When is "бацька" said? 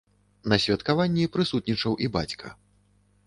2.15-2.47